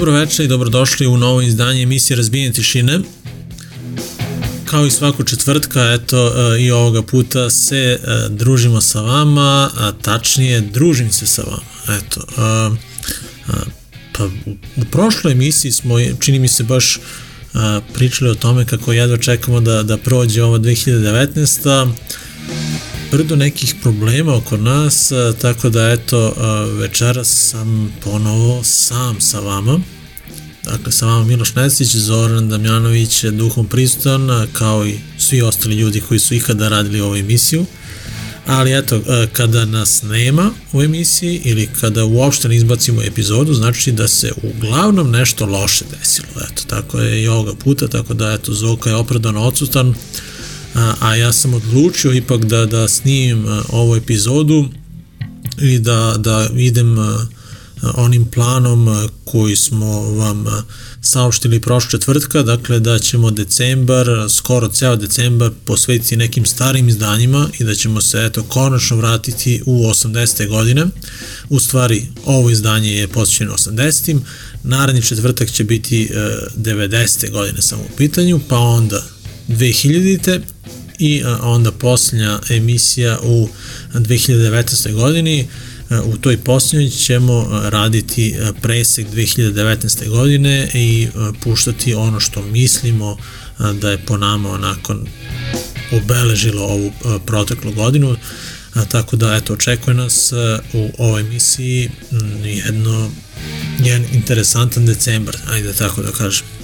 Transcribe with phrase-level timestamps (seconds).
[0.00, 3.00] Dobro večer i dobrodošli u novo izdanje emisije Razbijenje tišine.
[4.64, 9.92] Kao i svakog četvrtka, eto e, i ovoga puta se e, družimo sa vama, a
[10.02, 11.98] tačnije družim se sa vama.
[11.98, 12.70] Eto, a,
[13.48, 13.52] a,
[14.12, 14.30] pa u,
[14.76, 16.98] u prošloj emisiji smo, čini mi se baš
[17.54, 21.92] a, pričali o tome kako jedva čekamo da, da prođe ova 2019
[23.10, 26.34] brdo nekih problema oko nas, tako da eto
[26.78, 29.80] večeras sam ponovo sam sa vama.
[30.64, 36.00] Dakle, sa vama Miloš Nesić, Zoran Damjanović duhom prisutan, a, kao i svi ostali ljudi
[36.00, 37.66] koji su ikada radili ovu emisiju.
[38.46, 39.00] Ali eto,
[39.32, 45.10] kada nas nema u emisiji ili kada uopšte ne izbacimo epizodu, znači da se uglavnom
[45.10, 46.28] nešto loše desilo.
[46.50, 49.94] Eto, tako je i ovoga puta, tako da eto, Zoka je opravdano odsutan,
[50.74, 54.68] a, a ja sam odlučio ipak da, da snimim a, ovu epizodu
[55.60, 57.26] i da, da idem a,
[57.94, 60.44] onim planom koji smo vam
[61.02, 67.64] saopštili prošle četvrtka, dakle da ćemo decembar, skoro ceo decembar posvetiti nekim starim izdanjima i
[67.64, 70.48] da ćemo se eto konačno vratiti u 80.
[70.48, 70.86] godine.
[71.48, 74.18] U stvari, ovo izdanje je posvećeno 80.
[74.62, 77.30] Naredni četvrtak će biti e, 90.
[77.30, 79.02] godine samo u pitanju, pa onda
[79.50, 80.40] 2000.
[80.98, 83.48] i onda posljednja emisija u
[83.94, 84.92] 2019.
[84.92, 85.48] godini.
[85.88, 90.08] A, U toj posljednjoj ćemo raditi presek 2019.
[90.08, 91.08] godine i
[91.42, 93.16] puštati ono što mislimo
[93.80, 94.96] da je po nama onako
[95.92, 96.92] obeležilo ovu
[97.26, 98.16] proteklu godinu.
[98.90, 100.32] Tako da eto očekuje nas
[100.72, 101.90] u ovoj emisiji
[102.44, 103.10] jedno
[103.78, 106.59] jedan interesantan decembar, ajde tako da kažem.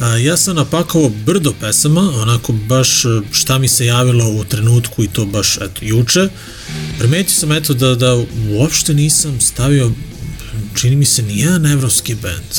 [0.00, 5.08] Ja sam napakao brdo pesama, onako baš e, šta mi se javilo u trenutku i
[5.08, 6.28] to baš eto juče.
[6.98, 9.92] Primetio sam eto da, da uopšte nisam stavio,
[10.74, 12.54] čini mi se, nijedan evropski band.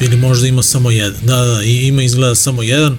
[0.00, 1.20] Ili možda ima samo jedan.
[1.22, 2.98] Da, da, ima izgleda samo jedan,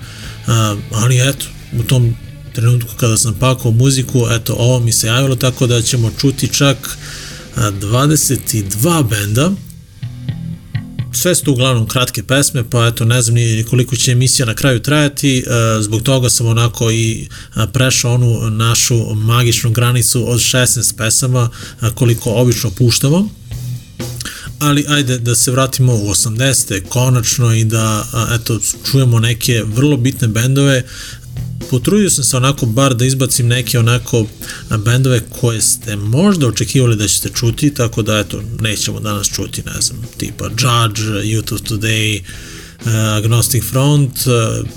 [0.91, 1.45] ali eto,
[1.79, 2.15] u tom
[2.53, 6.97] trenutku kada sam pakao muziku, eto, ovo mi se javilo, tako da ćemo čuti čak
[7.55, 9.51] a, 22 benda,
[11.13, 14.79] sve su uglavnom kratke pesme, pa eto ne znam ni koliko će emisija na kraju
[14.79, 15.43] trajati, e,
[15.81, 21.49] zbog toga sam onako i e, prešao onu našu magičnu granicu od 16 pesama
[21.81, 23.29] e, koliko obično puštamo.
[24.59, 26.81] Ali ajde da se vratimo u 80.
[26.89, 28.05] konačno i da
[28.35, 28.59] eto
[28.91, 30.83] čujemo neke vrlo bitne bendove
[31.71, 34.25] potrudio sam se onako bar da izbacim neke onako
[34.85, 39.81] bendove koje ste možda očekivali da ćete čuti, tako da eto, nećemo danas čuti, ne
[39.81, 42.87] znam, tipa Judge, Youth of Today, uh,
[43.17, 44.67] Agnostic Front, uh,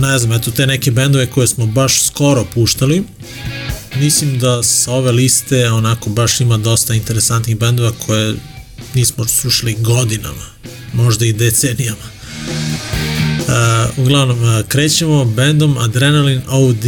[0.00, 3.02] ne znam, eto te neke bendove koje smo baš skoro puštali.
[3.96, 8.34] Mislim da sa ove liste onako baš ima dosta interesantnih bendova koje
[8.94, 10.46] nismo slušali godinama,
[10.92, 12.14] možda i decenijama.
[13.54, 16.84] Uh, uglavnom, uh, krećemo bendom Adrenaline OD,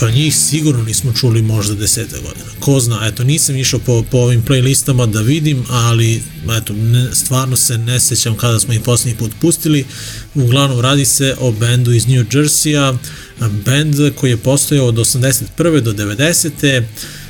[0.00, 2.46] pa njih sigurno nismo čuli možda deseta godina.
[2.60, 6.22] Ko zna, eto, nisam išao po, po ovim playlistama da vidim, ali
[6.58, 9.84] eto, ne, stvarno se ne sećam kada smo ih posljednji put pustili.
[10.34, 12.94] Uglavnom, radi se o bendu iz New Jersey-a,
[13.64, 15.80] bend koji je postojao od 81.
[15.80, 16.82] do 90.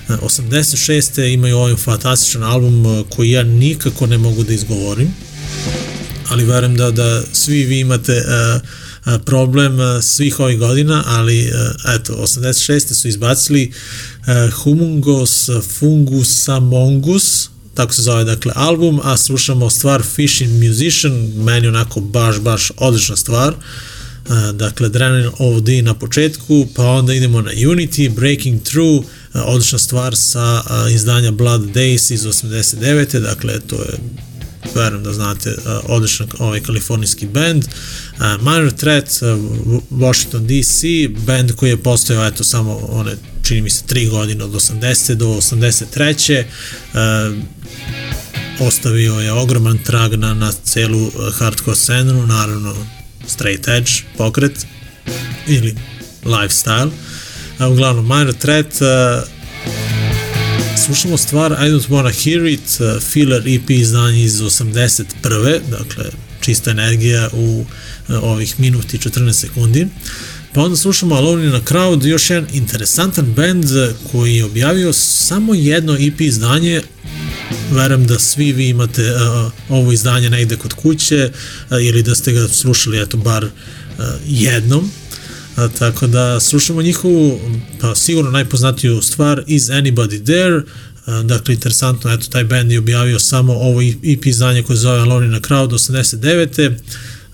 [0.09, 1.33] 86.
[1.33, 5.15] imaju ovaj fantastičan album uh, koji ja nikako ne mogu da izgovorim
[6.29, 8.59] ali verujem da, da svi vi imate a,
[9.25, 12.95] problem a, svih ovih godina, ali a, eto, 86.
[12.95, 13.73] su izbacili
[14.27, 15.49] a, Humungos
[15.79, 22.41] Fungus Amongus, tako se zove dakle album, a slušamo stvar Fishing Musician, meni onako baš,
[22.41, 23.55] baš odlična stvar.
[24.29, 29.05] Uh, dakle, Adrenaline OD na početku, pa onda idemo na Unity, Breaking Through,
[29.35, 33.21] odlična stvar sa izdanja Blood Days iz 89.
[33.21, 33.99] Dakle, to je
[34.75, 35.57] verujem da znate, uh,
[35.89, 37.65] odličan ovaj kalifornijski band.
[37.65, 40.83] Uh, Minor Threat, uh, Washington DC,
[41.27, 45.27] band koji je postojao eto samo one čini mi se 3 godine od 80 do
[45.27, 46.45] 83.
[46.93, 52.75] Uh, ostavio je ogroman trag na, na celu hardcore scenu, naravno
[53.27, 54.67] straight edge pokret
[55.47, 55.75] ili
[56.25, 56.91] lifestyle.
[57.61, 58.75] Uh, uglavnom, Minor Threat,
[60.85, 65.61] slušamo stvar I Don't Wanna Hear It, uh, filler EP izdanje iz 81.
[65.71, 66.05] Dakle,
[66.41, 69.87] čista energija u uh, ovih minuti 14 sekundi.
[70.53, 73.65] Pa onda slušamo Alone in a Crowd, još jedan interesantan band
[74.13, 76.83] koji je objavio samo jedno EP izdanje,
[77.71, 81.31] verujem da svi vi imate uh, ovo izdanje negde kod kuće
[81.71, 83.51] uh, ili da ste ga slušali eto bar uh,
[84.27, 84.91] jednom
[85.57, 87.41] A, tako da slušamo njihovu,
[87.81, 90.63] pa sigurno najpoznatiju stvar Is Anybody There,
[91.07, 95.27] a, dakle interesantno, eto taj band je objavio samo ovo EP izdanje koje zove Alone
[95.27, 96.75] in a Crowd 89.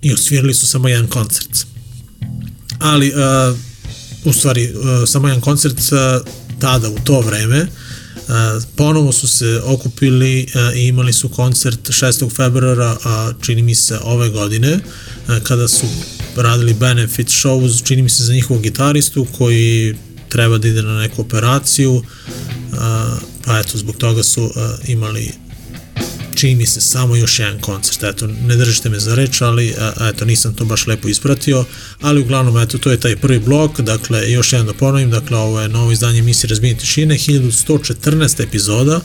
[0.02, 1.66] i osvirali su samo jedan koncert.
[2.78, 3.54] Ali, a,
[4.24, 6.20] u stvari, a, samo jedan koncert a,
[6.58, 7.66] tada, u to vreme,
[8.28, 12.36] a, ponovo su se okupili a, i imali su koncert 6.
[12.36, 14.80] februara, a čini mi se ove godine,
[15.26, 15.86] a, kada su
[16.42, 19.94] radili benefit shows, čini mi se za njihovog gitaristu koji
[20.28, 22.02] treba da ide na neku operaciju,
[23.44, 24.50] pa eto, zbog toga su
[24.86, 25.32] imali
[26.34, 29.74] čini mi se samo još jedan koncert, eto, ne držite me za reč, ali
[30.10, 31.64] eto, nisam to baš lepo ispratio,
[32.00, 35.60] ali uglavnom, eto, to je taj prvi blok, dakle, još jedan da ponovim, dakle, ovo
[35.60, 39.00] je novo izdanje emisije Razbijenje tišine, 1114 epizoda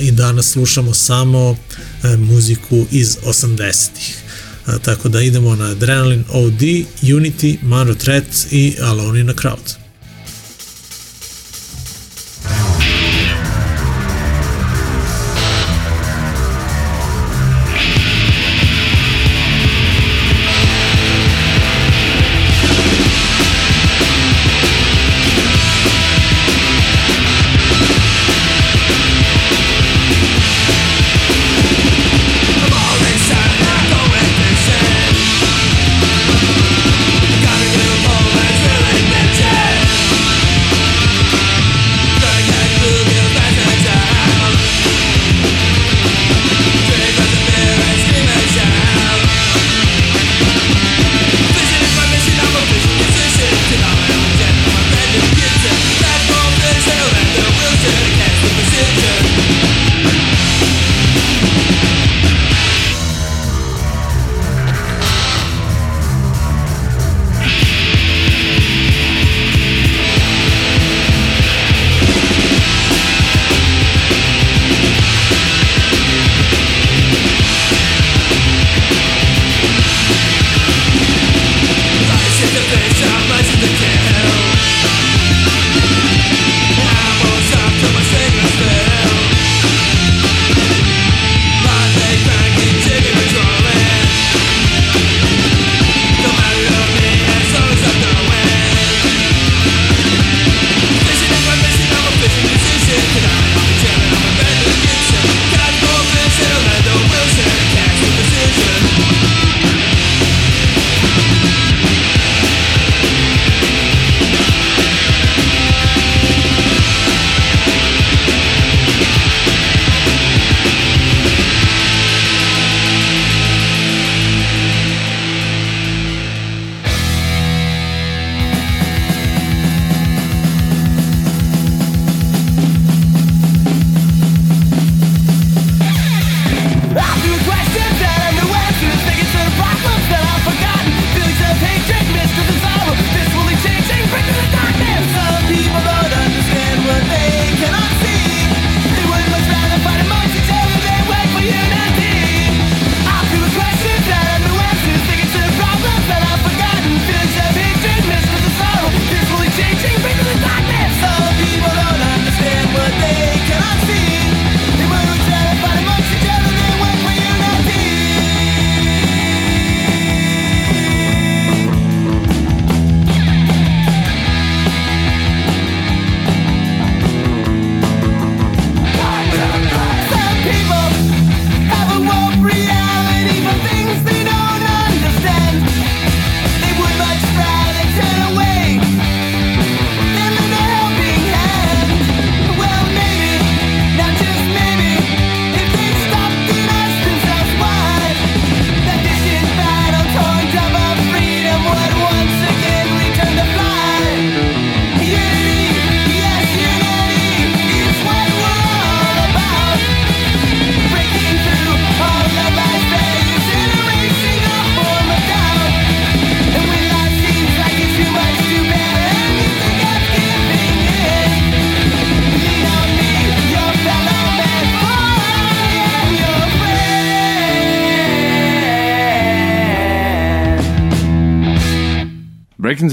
[0.00, 1.56] i danas slušamo samo
[2.02, 4.27] a, muziku iz 80-ih.
[4.68, 6.62] A, tako da idemo na Adrenaline OD,
[7.02, 9.87] Unity, Mano Threat i Alone in a Crowd.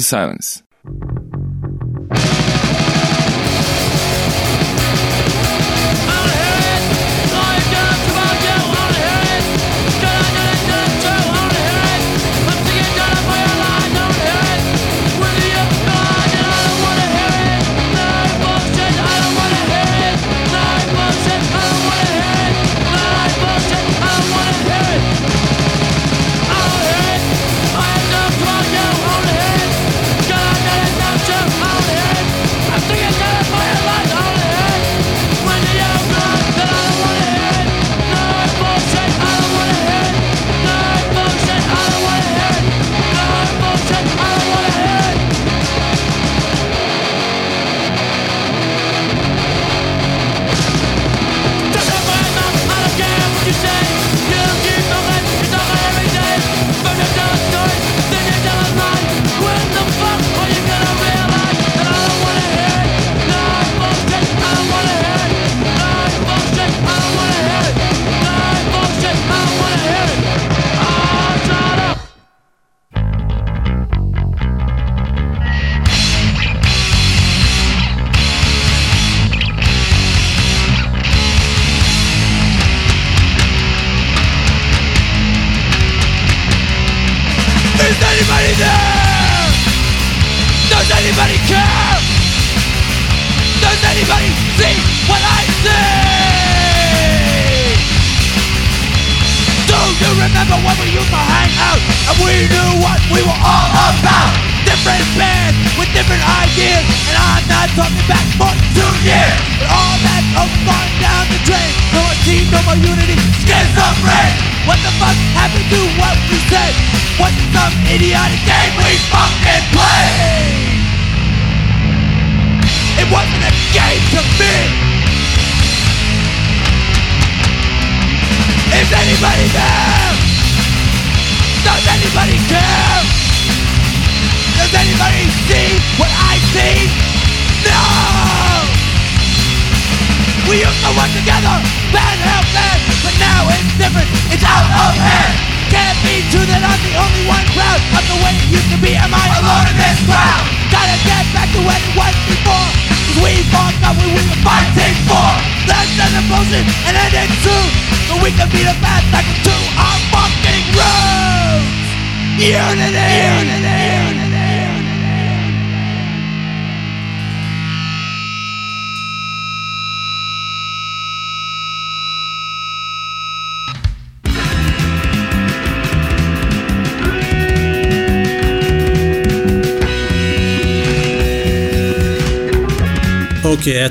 [0.06, 0.62] Silence.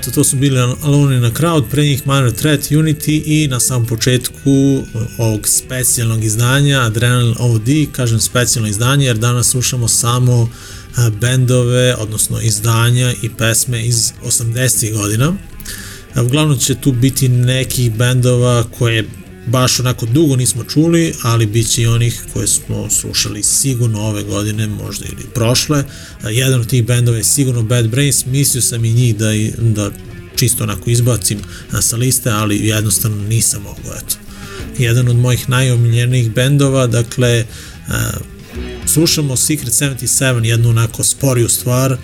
[0.04, 3.60] Eto, to su bili Alone in a Crowd, pre njih Minor Threat, Unity i na
[3.60, 4.82] samom početku
[5.18, 10.48] ovog specijalnog izdanja Adrenaline OD, kažem specijalno izdanje jer danas slušamo samo
[10.96, 14.92] a, bendove, odnosno izdanja i pesme iz 80.
[14.92, 15.32] godina.
[16.14, 19.08] A, Uglavnom će tu biti nekih bendova koje
[19.46, 24.22] baš onako dugo nismo čuli, ali bit će i onih koje smo slušali sigurno ove
[24.22, 25.84] godine, možda ili prošle.
[26.30, 29.90] Jedan od tih bendova je sigurno Bad Brains, mislio sam i njih da, da
[30.36, 31.38] čisto onako izbacim
[31.80, 34.16] sa liste, ali jednostavno nisam mogao, eto.
[34.78, 37.44] Jedan od mojih najomiljenijih bendova, dakle,
[38.86, 41.96] slušamo Secret 77, jednu onako sporiju stvar,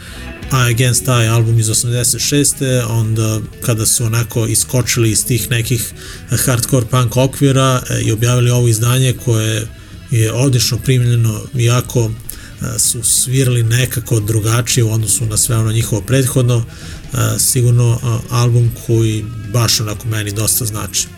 [0.50, 2.84] a Against taj album iz 86.
[2.88, 5.92] onda kada su onako iskočili iz tih nekih
[6.30, 9.66] hardcore punk okvira e, i objavili ovo izdanje koje
[10.10, 16.02] je odlično primljeno iako e, su svirali nekako drugačije u odnosu na sve ono njihovo
[16.02, 21.08] prethodno e, sigurno album koji baš onako meni dosta znači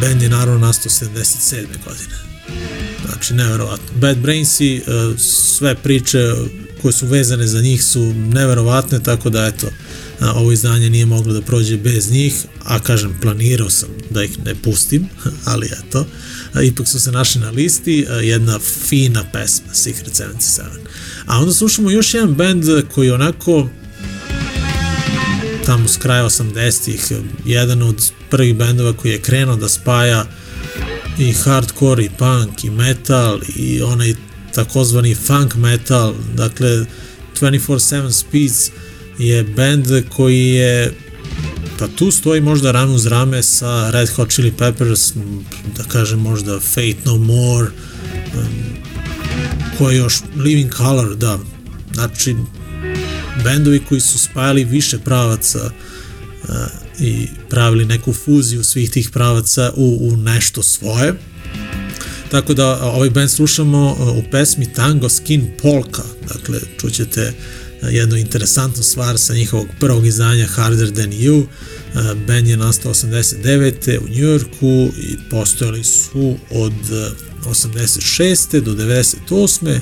[0.00, 1.66] Band je naravno nastao 77.
[1.84, 2.30] godine
[3.06, 3.86] znači neverovatno.
[3.94, 4.80] Bad Brainsi, e,
[5.18, 6.34] sve priče
[6.82, 9.66] koje su vezane za njih su neverovatne, tako da eto,
[10.34, 12.34] ovo izdanje nije moglo da prođe bez njih,
[12.64, 15.08] a kažem, planirao sam da ih ne pustim,
[15.52, 16.06] ali eto,
[16.62, 18.58] ipak su se našli na listi, jedna
[18.88, 20.62] fina pesma, Secret 77.
[21.26, 23.68] A onda slušamo još jedan band koji onako
[25.66, 27.12] tamo s kraja 80-ih,
[27.46, 30.24] jedan od prvih bendova koji je krenuo da spaja
[31.18, 34.14] i hardcore i punk i metal i onaj
[34.54, 36.86] takozvani funk metal, dakle
[37.40, 38.70] 24-7 Speeds
[39.18, 40.94] je band koji je
[41.80, 45.12] pa tu stoji možda rame uz rame sa Red Hot Chili Peppers,
[45.76, 47.66] da kažem možda Fate No More,
[48.34, 48.48] um,
[49.78, 51.38] Ko je još Living Color, da.
[51.92, 52.36] Znači,
[53.44, 55.70] bendovi koji su spajali više pravaca
[56.42, 56.54] uh,
[56.98, 61.14] i pravili neku fuziju svih tih pravaca u, u nešto svoje.
[62.30, 66.02] Tako da ovaj band slušamo u pesmi Tango Skin Polka.
[66.28, 67.32] Dakle, čućete
[67.82, 71.44] jednu interesantnu stvar sa njihovog prvog izdanja Harder Than You.
[72.26, 73.98] Band je nastao 89.
[73.98, 76.72] u Njujorku i postojali su od
[77.46, 78.60] 86.
[78.60, 79.80] do 98.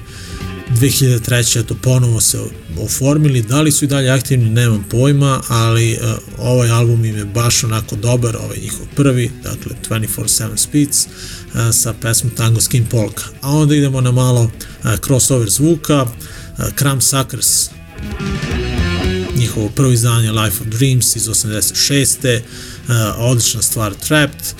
[0.70, 1.62] 2003.
[1.62, 2.38] to ponovo se
[2.78, 6.00] oformili, da li su i dalje aktivni, nemam pojma, ali uh,
[6.38, 11.92] ovaj album im je baš onako dobar, ovaj njihov prvi, dakle 24-7 Speeds, uh, sa
[11.92, 13.24] pesmom Tango Skin Polka.
[13.40, 14.50] A onda idemo na malo uh,
[15.06, 17.70] crossover zvuka, uh, Cram Suckers,
[19.36, 22.40] njihovo prvo izdanje Life of Dreams iz 86.
[22.88, 24.54] Uh, odlična stvar Trapped,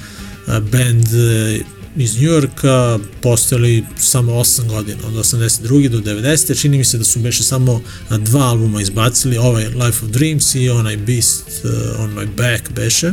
[0.47, 5.89] uh, band uh, iz Njujorka, postojali samo 8 godina, od 82.
[5.89, 6.61] do 90.
[6.61, 10.71] Čini mi se da su beše samo dva albuma izbacili, ovaj Life of Dreams i
[10.71, 13.13] onaj Beast uh, on my back beše.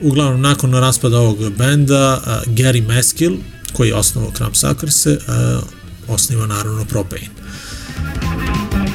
[0.00, 3.36] Uglavnom, nakon raspada ovog benda, uh, Gary Maskill,
[3.72, 5.62] koji je osnovao Cramp Suckers-e, uh,
[6.08, 7.28] osniva naravno Propane.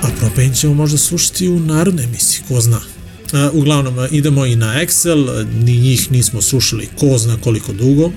[0.02, 2.80] A Propane ćemo možda slušati u narodnoj emisiji, ko zna.
[3.54, 8.12] Uglavnom, idemo i na Excel, ni njih nismo slušali ko zna koliko dugo,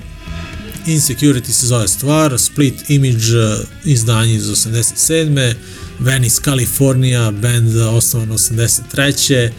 [0.87, 5.53] Insecurity se zove stvar, Split Image izdanje iz 87.
[5.99, 9.49] Venice, California, band osnovan 83.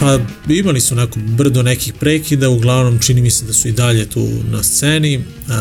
[0.00, 4.06] Pa imali su neko brdo nekih prekida, uglavnom čini mi se da su i dalje
[4.06, 5.16] tu na sceni.
[5.16, 5.54] Uh,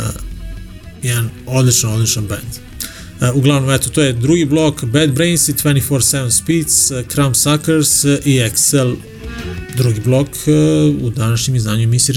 [1.03, 2.41] jedan odličan, odličan band.
[3.21, 8.03] Uh, uglavnom, eto, to je drugi blok, Bad Brains i 24-7 Speeds, uh, Crumb Suckers
[8.03, 8.95] i Excel,
[9.77, 12.13] drugi blok uh, u današnjem izdanju emisije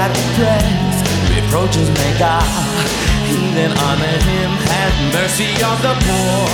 [0.00, 0.98] that praise
[1.36, 2.48] reproaches may God.
[3.28, 6.48] He then honor him, have mercy on the poor.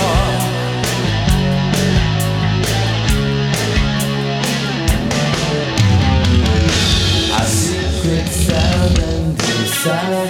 [7.39, 10.27] A secret servant inside.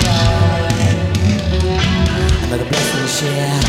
[2.43, 3.61] Another blessing to share.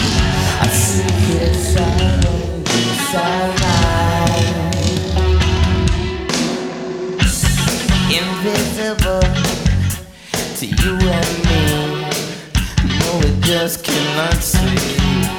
[0.60, 4.67] A secret servant inside.
[8.38, 9.20] invisible
[10.56, 12.02] to you and me.
[13.00, 15.37] No, it just cannot see.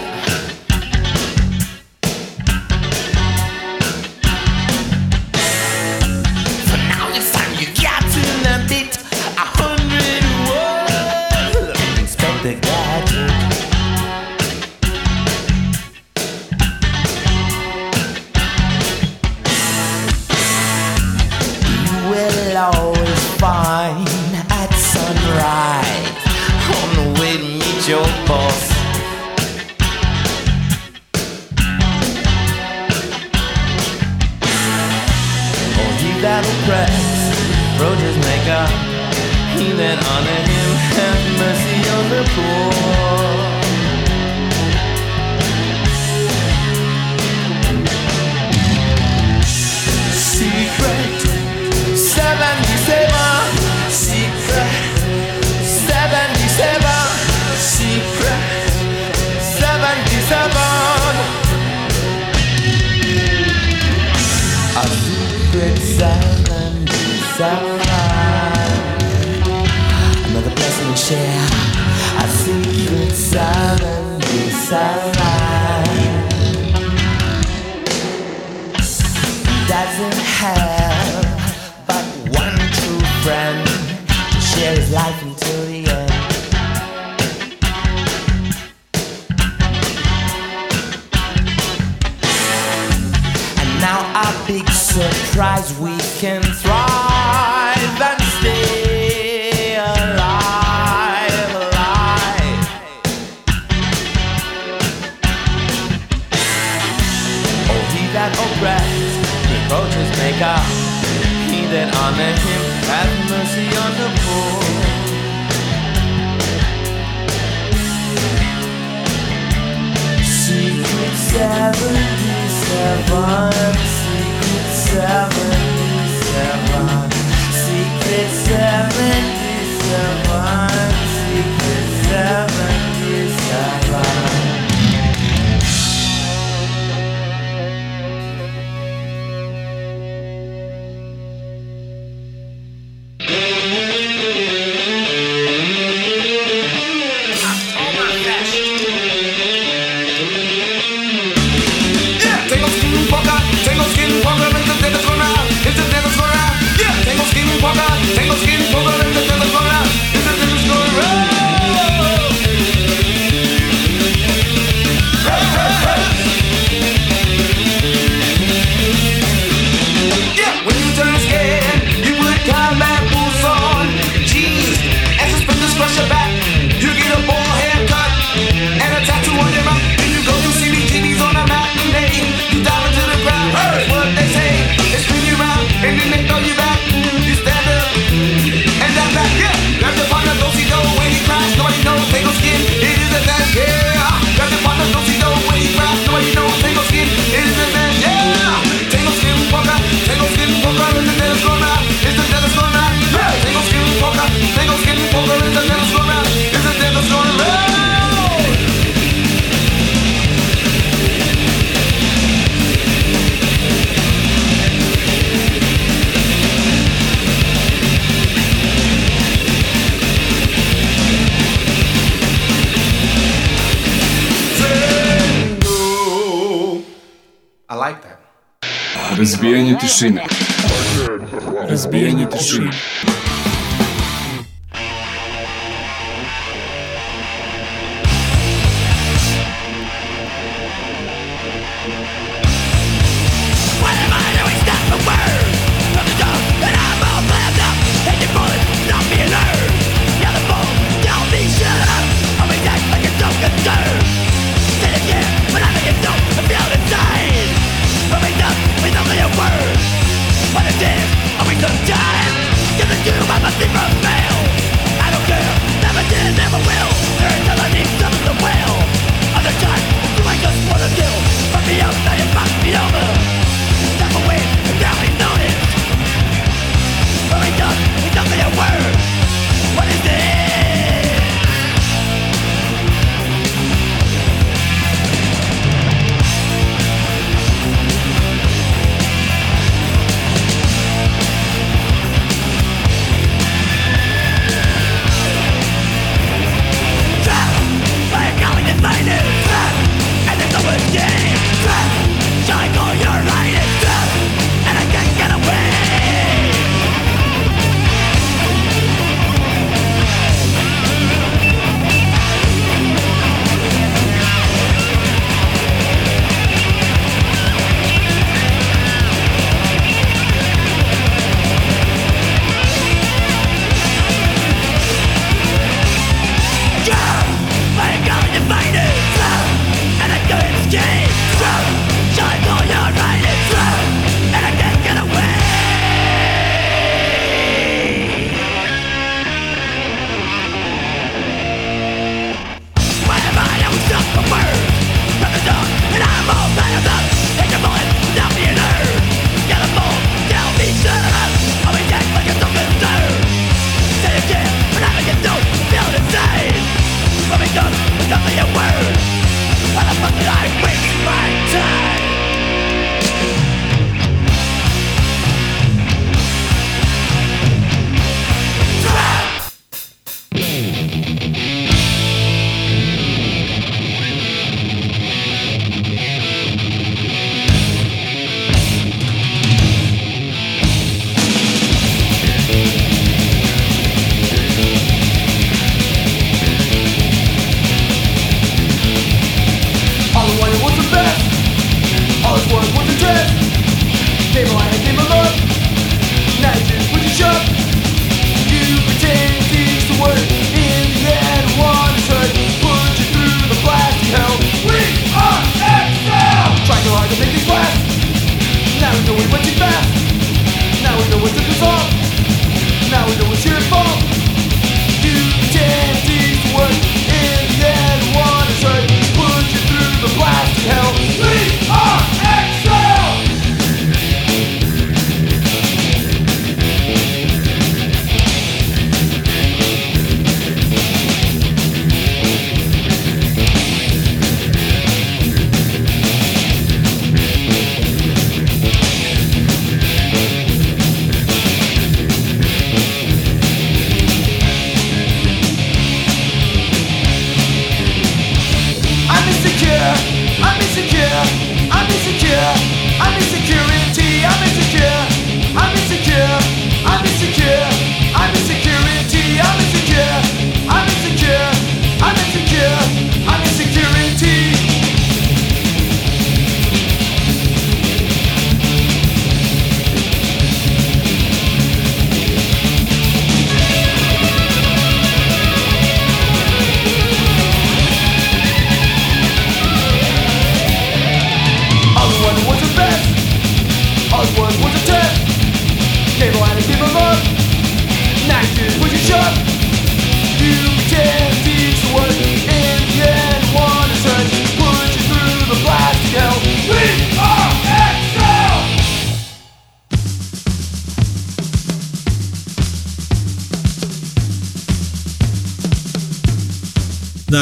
[242.09, 242.48] Bye.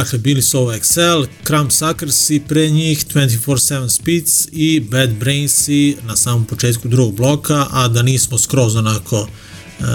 [0.08, 5.98] Dakle, bili su ovo Excel, Crumb Suckers i pre njih 24-7 Speeds i Bad Brainsi
[6.04, 9.86] na samom početku drugog bloka, a da nismo skroz onako uh,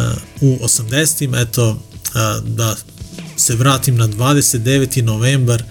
[0.40, 2.76] u 80-im, eto, uh, da
[3.36, 5.02] se vratim na 29.
[5.02, 5.62] novembar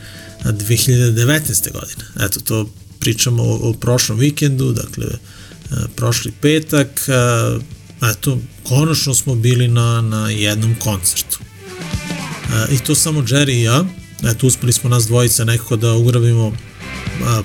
[0.43, 1.71] 2019.
[1.71, 2.03] godine.
[2.19, 7.63] Eto, to pričamo o, o prošlom vikendu, dakle, uh, prošli petak, uh,
[8.09, 11.39] eto, konačno smo bili na, na jednom koncertu.
[11.41, 13.85] Uh, I to samo Jerry i ja,
[14.23, 16.53] eto, uspeli smo nas dvojica nekako da ugrabimo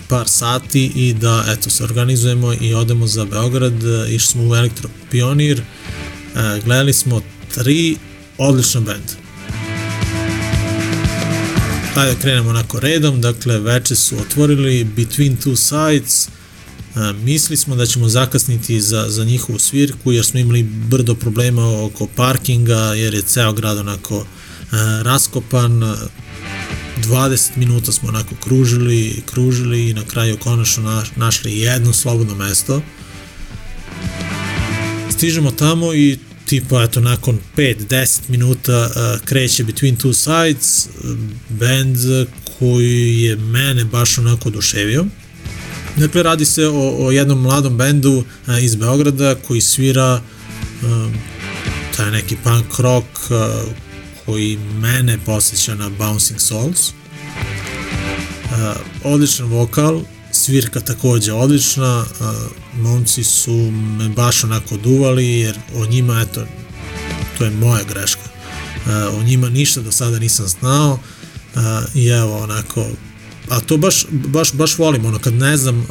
[0.08, 4.88] par sati i da eto se organizujemo i odemo za Beograd, išli smo u Elektro
[5.10, 5.62] Pionir,
[6.34, 7.22] a, gledali smo
[7.54, 7.96] tri
[8.38, 9.12] odlična benda.
[11.94, 16.28] Hajde da krenemo onako redom, dakle veče su otvorili Between Two Sides,
[16.94, 21.84] a, mislili smo da ćemo zakasniti za, za njihovu svirku jer smo imali brdo problema
[21.84, 24.26] oko parkinga jer je ceo grad onako
[25.02, 25.82] raskopan,
[27.06, 32.82] 20 minuta smo onako kružili, kružili i na kraju konačno našli jedno slobodno mesto.
[35.10, 40.88] Stižemo tamo i tipa eto nakon 5-10 minuta uh, kreće Between Two Sides,
[41.48, 41.96] band
[42.58, 45.04] koji je mene baš onako oduševio.
[45.96, 50.20] Dakle, radi se o, o jednom mladom bendu uh, iz Beograda koji svira
[50.82, 51.12] uh,
[51.96, 53.85] taj neki punk rock uh,
[54.26, 56.88] koji mene posjeća na Bouncing Souls.
[56.88, 60.00] Uh, odličan vokal,
[60.32, 62.26] svirka takođe odlična, uh,
[62.80, 66.46] momci su me baš onako duvali jer o njima, eto,
[67.38, 68.22] to je moja greška.
[68.86, 70.92] Uh, o njima ništa do sada nisam znao
[71.54, 71.62] uh,
[71.94, 72.86] i evo onako
[73.48, 75.86] a to baš, baš, baš volim, ono, kad ne znam uh,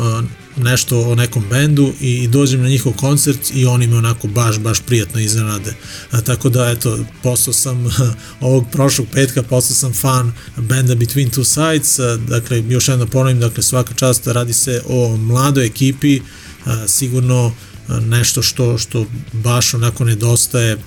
[0.58, 4.80] nešto o nekom bendu i, dođem na njihov koncert i oni me onako baš, baš
[4.80, 5.74] prijatno iznenade.
[6.12, 7.86] A, tako da, eto, postao sam
[8.40, 13.40] ovog prošlog petka, postao sam fan benda Between Two Sides, a, dakle, još jedno ponovim,
[13.40, 16.20] dakle, svaka čast radi se o mladoj ekipi,
[16.66, 17.54] a, sigurno
[17.88, 20.78] nešto što, što baš onako nedostaje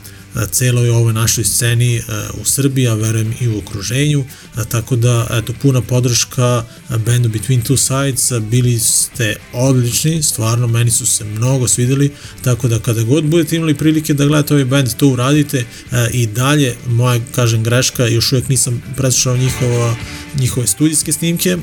[0.51, 2.03] celoj ovoj našoj sceni
[2.41, 4.25] u Srbiji, a verujem i u okruženju,
[4.69, 6.64] tako da eto, puna podrška
[7.07, 12.11] bendu Between Two Sides, bili ste odlični, stvarno meni su se mnogo svideli,
[12.45, 15.64] tako da kada god budete imali prilike da gledate ovaj band, to uradite
[16.12, 19.97] i dalje, moja, kažem, greška, još uvijek nisam preslušao njihova,
[20.38, 21.57] njihove studijske snimke,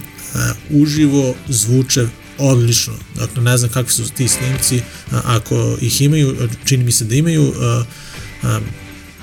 [0.69, 2.93] uživo zvuče odlično.
[3.15, 7.53] Dakle, ne znam kakvi su ti snimci, ako ih imaju, čini mi se da imaju,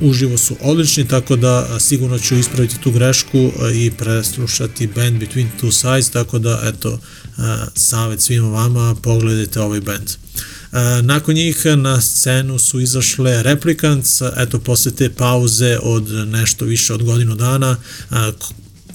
[0.00, 5.72] uživo su odlični, tako da sigurno ću ispraviti tu grešku i preslušati band Between Two
[5.72, 6.98] Sides, tako da eto,
[7.74, 10.10] savet svima vama, pogledajte ovaj band.
[11.02, 17.02] Nakon njih na scenu su izašle Replicants, eto posle te pauze od nešto više od
[17.02, 17.76] godinu dana,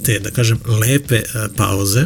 [0.04, 1.22] te da kažem lepe
[1.56, 2.06] pauze,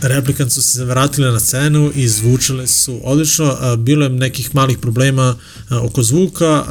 [0.00, 3.76] Replicant su se vratile na scenu i zvučale su odlično.
[3.76, 5.36] Bilo je nekih malih problema
[5.70, 6.64] oko zvuka,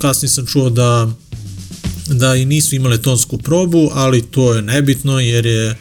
[0.00, 1.10] kasnije sam čuo da
[2.06, 5.76] da i nisu imale tonsku probu, ali to je nebitno jer je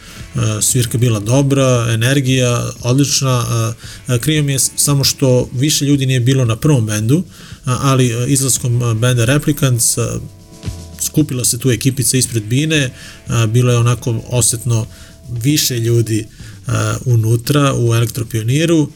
[0.61, 3.73] svirka bila dobra, energija odlična,
[4.21, 7.23] krivo mi je samo što više ljudi nije bilo na prvom bendu,
[7.65, 9.97] ali izlaskom benda Replicants
[11.01, 12.89] skupila se tu ekipica ispred Bine,
[13.47, 14.85] bilo je onako osetno
[15.29, 16.27] više ljudi
[17.05, 18.89] unutra u Elektropioniru,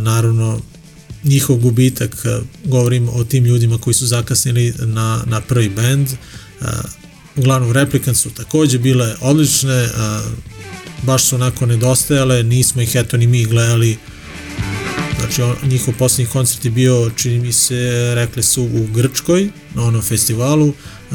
[0.00, 0.60] naravno
[1.24, 2.16] njihov gubitak,
[2.64, 6.08] govorim o tim ljudima koji su zakasnili na, na prvi band,
[7.36, 9.88] uglavnom Replicant su takođe bile odlične,
[11.02, 13.96] baš su onako nedostajale, nismo ih eto ni mi gledali,
[15.18, 19.84] znači on, njihov poslednji koncert je bio, čini mi se, rekli su u Grčkoj, na
[19.84, 20.72] onom festivalu,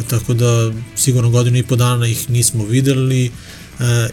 [0.09, 3.31] tako da sigurno godinu i po dana ih nismo videli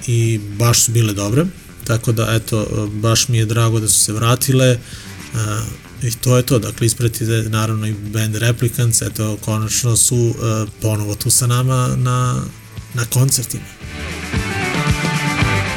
[0.07, 1.47] i baš su bile dobre,
[1.85, 4.79] tako da eto, baš mi je drago da su se vratile,
[6.03, 10.35] I to je to, dakle ispratite naravno i band Replicants, eto konačno su uh,
[10.81, 12.43] ponovo tu sa nama na,
[12.95, 13.65] na koncertima.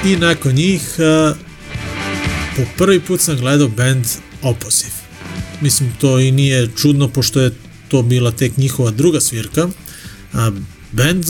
[0.06, 1.38] I nakon njih uh,
[2.56, 4.06] po prvi put sam gledao band
[4.41, 4.91] Opposive.
[5.62, 7.52] Mislim to i nije čudno pošto je
[7.88, 9.68] to bila tek njihova druga svirka.
[10.95, 11.25] Band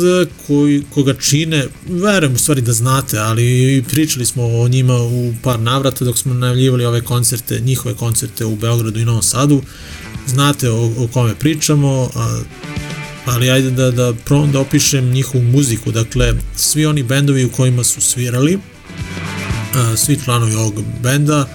[0.48, 5.60] koji, koga čine, verujem u stvari da znate, ali pričali smo o njima u par
[5.60, 9.62] navrata dok smo najavljivali ove koncerte, njihove koncerte u Beogradu i Novom Sadu.
[10.28, 12.42] Znate o, o kome pričamo, a,
[13.26, 15.92] ali ajde da, da provam da opišem njihovu muziku.
[15.92, 18.60] Dakle, svi oni bendovi u kojima su svirali,
[19.76, 21.48] a, svi članovi ovog benda,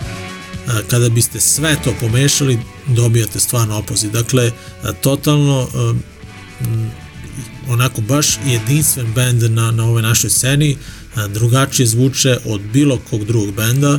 [0.90, 4.11] kada biste sve to pomešali, dobijate stvarno opoziv.
[4.11, 4.53] Dakle,
[5.01, 5.68] totalno
[7.71, 10.77] onako baš jedinstven bend na, na ovoj našoj sceni,
[11.29, 13.99] drugačije zvuče od bilo kog drugog benda,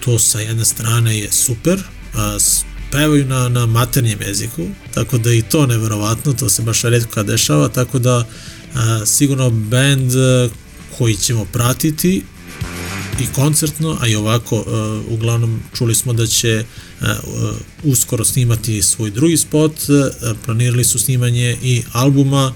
[0.00, 1.82] to sa jedne strane je super,
[2.90, 7.68] pevaju na, na maternjem jeziku, tako da i to neverovatno, to se baš redko dešava,
[7.68, 8.26] tako da
[9.06, 10.48] sigurno band a,
[10.98, 12.22] koji ćemo pratiti
[13.20, 14.64] i koncertno, a i ovako,
[15.08, 16.64] uglavnom čuli smo da će
[17.84, 19.72] uskoro snimati svoj drugi spot,
[20.44, 22.52] planirali su snimanje i albuma,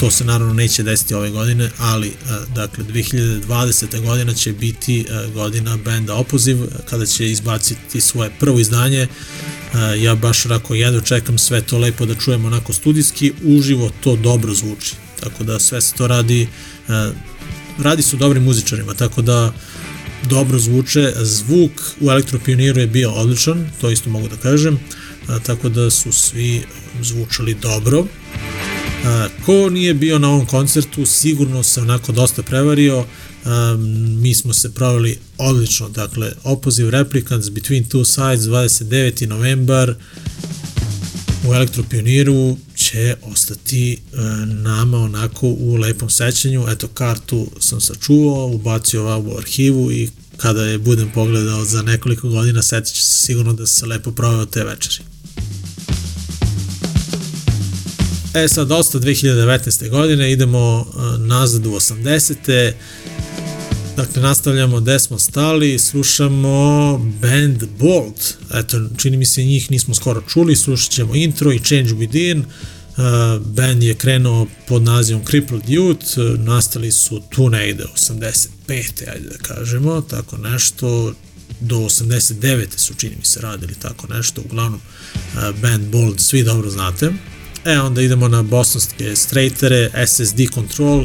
[0.00, 4.00] to se naravno neće desiti ove godine, ali uh, dakle 2020.
[4.06, 6.58] godina će biti uh, godina benda Opoziv
[6.90, 9.06] kada će izbaciti svoje prvo izdanje
[9.72, 14.16] Uh, ja baš rako jedno čekam sve to lepo da čujem onako studijski, uživo to
[14.16, 14.94] dobro zvuči.
[15.20, 16.48] Tako da sve se to radi
[17.78, 19.52] radi su dobrim muzičarima, tako da
[20.28, 21.12] dobro zvuče.
[21.16, 24.78] Zvuk u Elektropioniru je bio odličan, to isto mogu da kažem,
[25.46, 26.62] tako da su svi
[27.02, 28.06] zvučali dobro.
[29.46, 33.04] Ko nije bio na ovom koncertu, sigurno se onako dosta prevario,
[34.20, 39.26] mi smo se proveli odlično, dakle, Opposive Replicants Between Two Sides 29.
[39.26, 39.94] novembar,
[41.48, 46.64] u Elektropioniru će ostati e, nama onako u lepom sećanju.
[46.68, 52.28] Eto, kartu sam sačuvao, ubacio ovako u arhivu i kada je budem pogledao za nekoliko
[52.28, 55.04] godina, setit ću se sigurno da se lepo proveo te večeri.
[58.34, 59.88] E sad, dosta 2019.
[59.88, 62.72] godine, idemo e, nazad u 80.
[63.96, 68.34] Dakle, nastavljamo gde smo stali, slušamo band Bold.
[68.54, 72.38] Eto, čini mi se njih nismo skoro čuli, slušat ćemo intro i Change Within.
[72.38, 78.48] Uh, band je krenuo pod nazivom Crippled Youth, uh, nastali su tu negde 85.
[79.12, 81.14] ajde da kažemo, tako nešto,
[81.60, 82.66] do 89.
[82.76, 84.80] su čini mi se radili tako nešto, uglavnom
[85.62, 87.12] band Bold svi dobro znate.
[87.64, 91.04] E, onda idemo na bosanske straightere, SSD Control,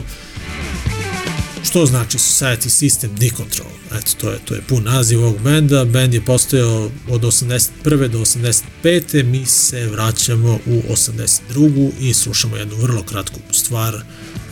[1.64, 3.70] što znači Society System Decontrol.
[3.91, 5.86] Eto, to je, to je pun naziv ovog benda.
[5.86, 8.08] Bend je postojao od 81.
[8.08, 9.24] do 85.
[9.24, 11.91] Mi se vraćamo u 82.
[11.99, 14.03] i slušamo jednu vrlo kratku stvar,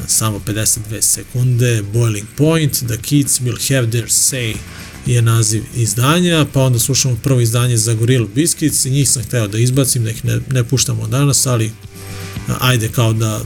[0.07, 1.81] samo 52 sekunde.
[1.93, 4.55] Boiling Point, The Kids Will Have Their Say
[5.05, 9.47] je naziv izdanja, pa onda slušamo prvo izdanje za Gorilla Biscuits i njih sam hteo
[9.47, 11.71] da izbacim, da ih ne, ne puštamo danas, ali
[12.59, 13.41] ajde kao da,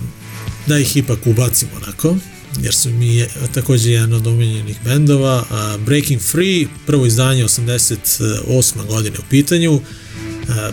[0.67, 2.15] da ih ipak ubacimo onako
[2.61, 5.45] jer su mi je, takođe jedan od omiljenih bendova.
[5.49, 8.85] A, Breaking Free, prvo izdanje 88.
[8.87, 9.81] godine u pitanju,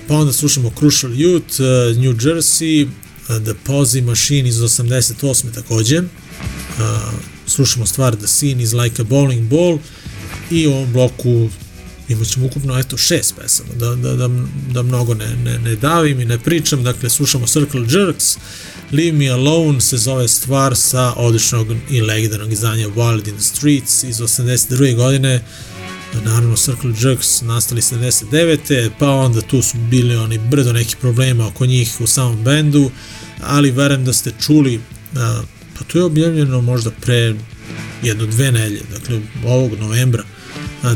[0.09, 1.61] pa onda slušamo Crucial Youth,
[1.97, 2.89] New Jersey,
[3.27, 5.55] The Posy Machine iz 88.
[5.55, 6.03] takođe,
[7.47, 9.79] slušamo stvar The Scene is Like a Bowling Ball
[10.51, 11.49] i u ovom bloku
[12.09, 14.29] imat ćemo ukupno eto šest pesama, da, da, da,
[14.73, 18.37] da mnogo ne, ne, ne davim i ne pričam, dakle slušamo Circle Jerks,
[18.93, 24.05] Leave Me Alone se zove stvar sa odličnog i legendarnog izdanja Wild in the Streets
[24.05, 24.97] iz 82.
[24.97, 25.45] godine,
[26.25, 28.91] naravno Circle Jerks nastali 79.
[28.99, 32.91] pa onda tu su bili oni brdo nekih problema oko njih u samom bendu,
[33.43, 34.81] ali verujem da ste čuli,
[35.17, 35.43] a,
[35.79, 37.35] pa to je objavljeno možda pre
[38.03, 40.25] jedno dve nelje, dakle ovog novembra,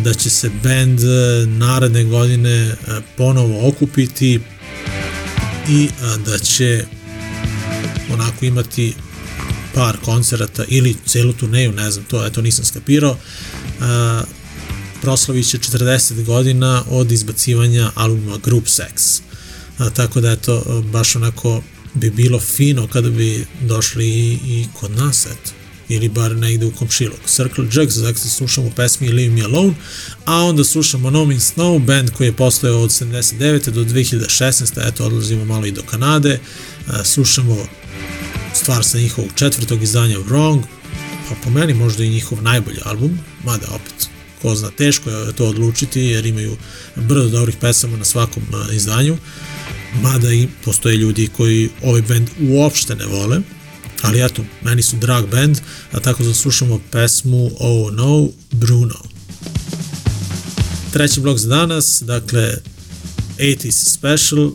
[0.04, 2.74] da će se band e, naredne godine e,
[3.16, 4.40] ponovo okupiti
[5.68, 5.88] i
[6.26, 6.84] da će
[8.12, 8.94] onako imati
[9.74, 13.16] par koncerata ili celu turneju, ne znam to, eto nisam skapirao.
[15.02, 19.20] Proslavit će 40 godina od izbacivanja albuma Group Sex.
[19.78, 21.62] A, tako da eto, baš onako
[21.98, 26.72] bi bilo fino kada bi došli i, i kod nas, eto ili bar negde u
[26.72, 27.18] komšilog.
[27.26, 29.74] Circle Jerks, dakle slušamo pesmi Leave Me Alone,
[30.24, 33.70] a onda slušamo No Means No, band koji je postojao od 79.
[33.70, 34.88] do 2016.
[34.88, 36.40] Eto, odlazimo malo i do Kanade,
[37.04, 37.66] slušamo
[38.54, 40.62] stvar sa njihovog četvrtog izdanja Wrong,
[41.28, 44.08] pa po meni možda i njihov najbolji album, mada opet,
[44.42, 46.56] ko zna, teško je to odlučiti jer imaju
[46.96, 48.42] brdo dobrih pesama na svakom
[48.72, 49.16] izdanju,
[50.02, 53.40] mada i postoje ljudi koji ovaj band uopšte ne vole,
[54.02, 55.58] ali eto, meni su drag band,
[55.92, 58.98] a tako da slušamo pesmu Oh No, Bruno.
[60.92, 62.54] Treći blok za danas, dakle,
[63.38, 64.50] 80s Special,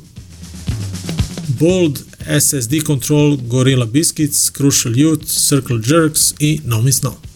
[1.47, 1.99] Bold,
[2.39, 7.32] SSD Control, Gorilla Biscuits, Crucial Youth, Circle Jerks i No Miss No.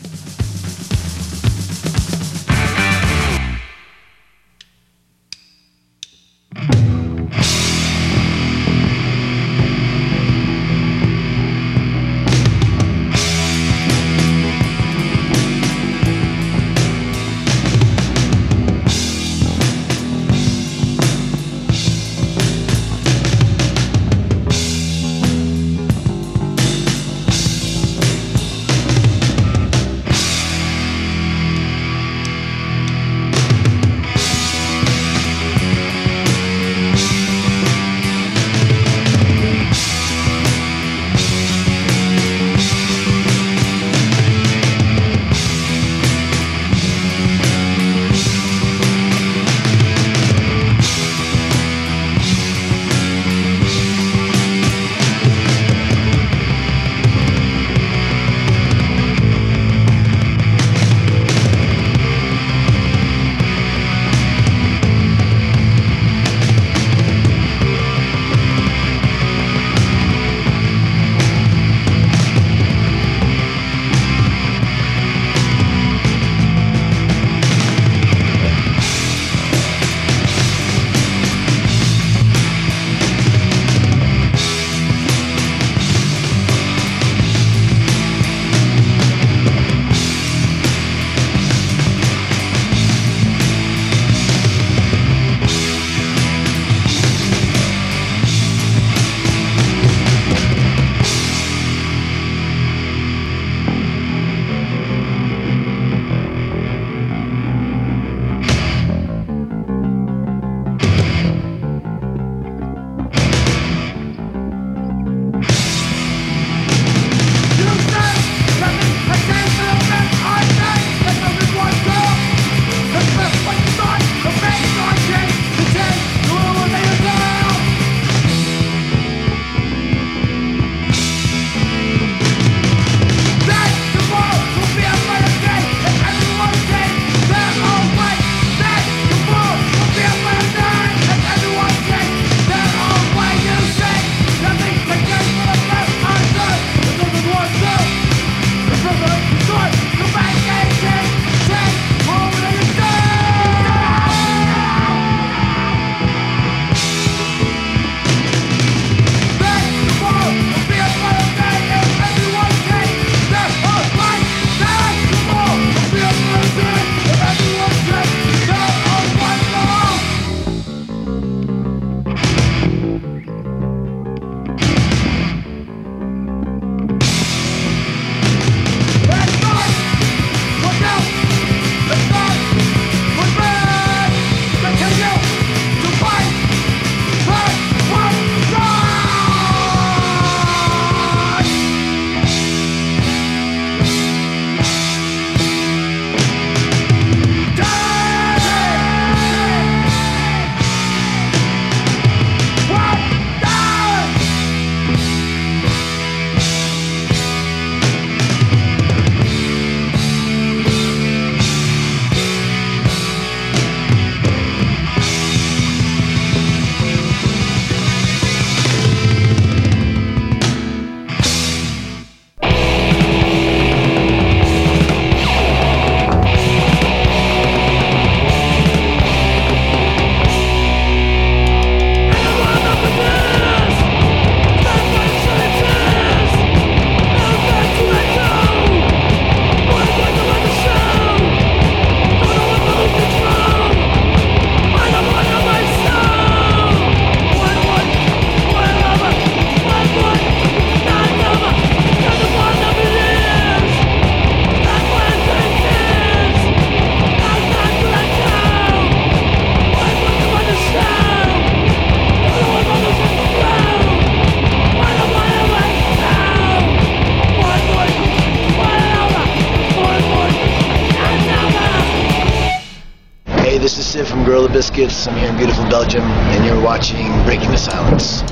[274.58, 275.06] Biscuits.
[275.06, 276.02] I'm here in beautiful Belgium,
[276.34, 278.26] and you're watching Breaking the Silence.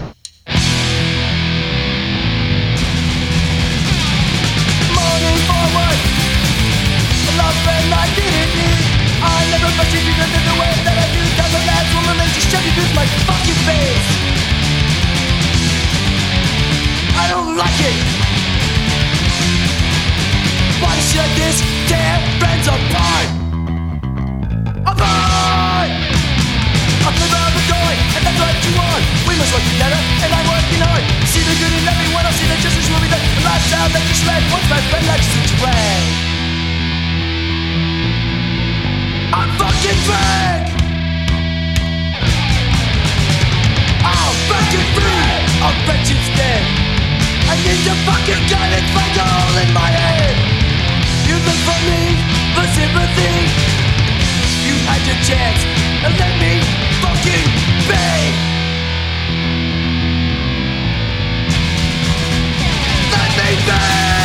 [4.89, 5.99] Morning forward,
[7.29, 7.57] a love
[7.93, 8.81] I didn't need.
[9.21, 9.37] I
[10.49, 11.21] the way that I do.
[11.45, 12.17] A last woman
[12.73, 14.09] with my fucking face.
[17.21, 18.01] I don't like it.
[20.81, 22.65] Why should this tear friends?
[22.65, 23.54] Apart!
[28.65, 29.03] You want.
[29.29, 31.03] We must work together, and I'm working hard.
[31.29, 33.21] See the good in everyone, I see the justice will be there.
[33.21, 36.03] The last child that you shred, once my friend likes to drag.
[39.35, 40.65] I'm fucking Frank!
[44.01, 45.25] I'll fucking free!
[45.85, 46.63] Bet you dead.
[47.49, 50.35] I need the fucking gun and find a hole in my head.
[51.27, 52.17] You look for me
[52.53, 53.35] for sympathy.
[54.65, 55.61] You had your chance
[56.05, 56.61] and let me
[57.01, 57.45] fucking
[57.89, 58.54] be.
[63.57, 64.24] everything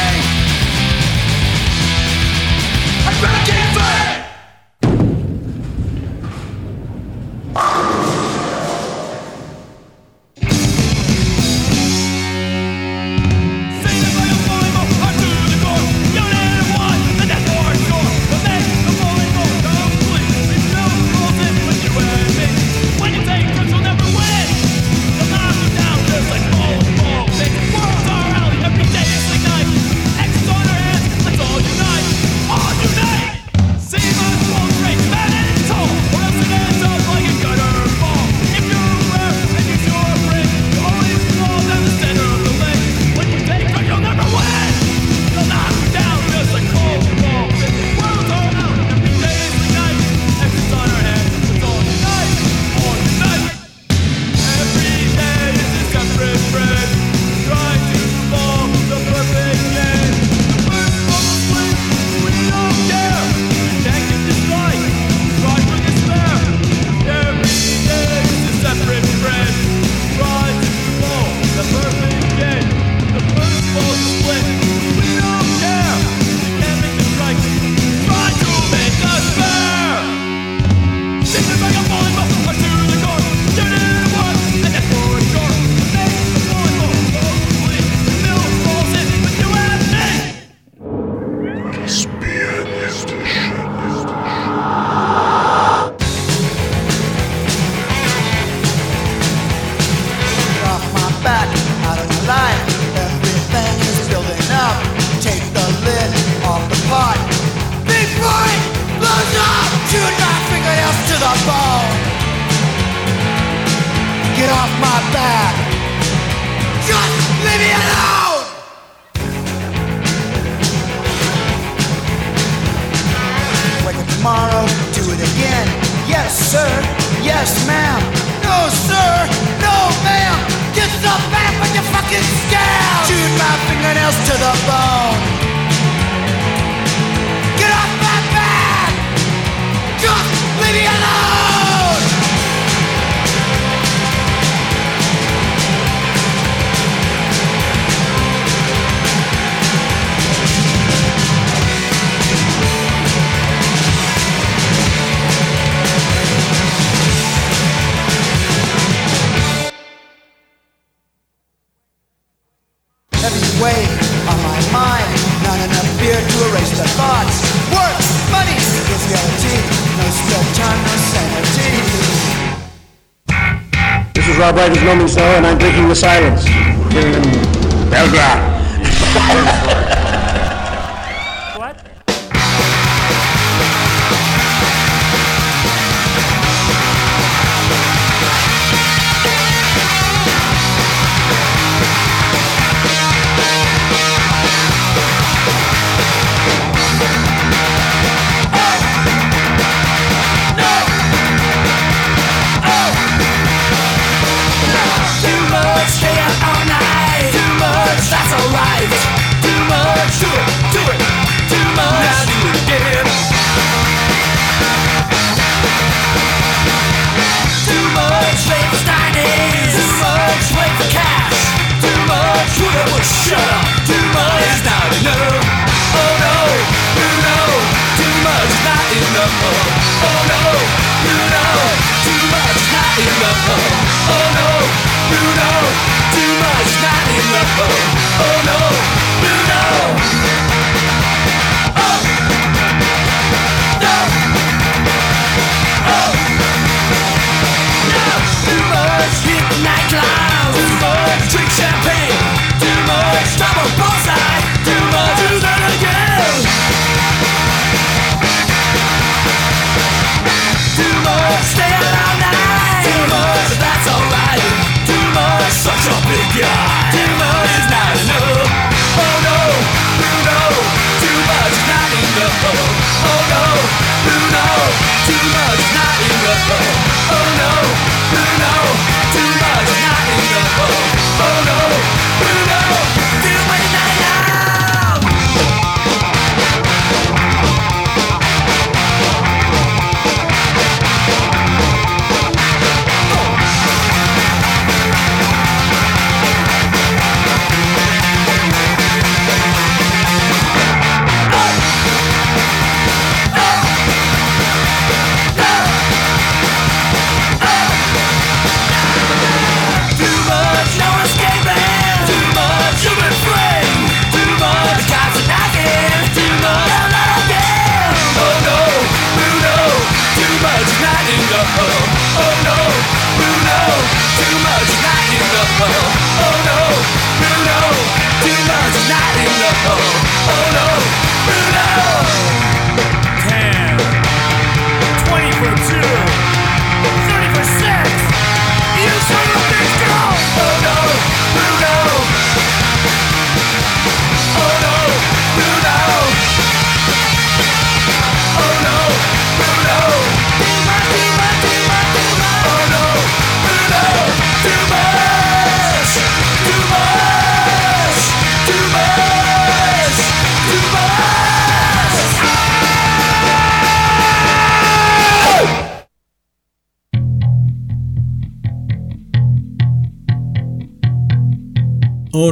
[176.01, 176.50] silence